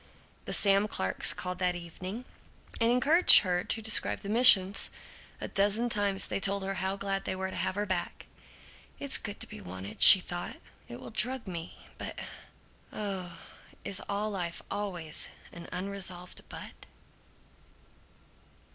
[0.45, 2.25] The Sam Clarks called that evening
[2.79, 4.89] and encouraged her to describe the missions.
[5.39, 8.25] A dozen times they told her how glad they were to have her back.
[8.97, 10.57] "It is good to be wanted," she thought.
[10.87, 11.85] "It will drug me.
[11.99, 12.19] But
[12.91, 13.37] Oh,
[13.85, 16.87] is all life, always, an unresolved But?"